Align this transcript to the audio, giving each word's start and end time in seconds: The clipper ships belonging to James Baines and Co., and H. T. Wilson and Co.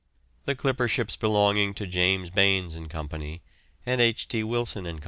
The 0.45 0.55
clipper 0.55 0.87
ships 0.87 1.15
belonging 1.15 1.75
to 1.75 1.85
James 1.85 2.31
Baines 2.31 2.75
and 2.75 2.89
Co., 2.89 3.07
and 3.85 4.01
H. 4.01 4.27
T. 4.27 4.43
Wilson 4.43 4.87
and 4.87 4.99
Co. 4.99 4.99